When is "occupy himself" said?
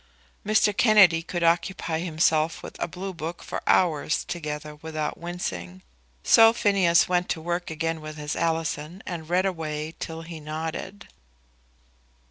1.43-2.63